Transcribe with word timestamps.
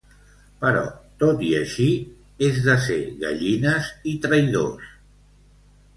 Però 0.61 0.79
tot 1.23 1.43
i 1.49 1.51
així, 1.57 1.85
és 2.49 2.57
de 2.69 2.77
ser 2.87 2.99
gallines 3.27 3.93
i 4.15 4.19
traïdors. 4.25 4.93